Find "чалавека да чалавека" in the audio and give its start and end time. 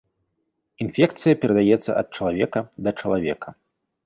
2.17-3.49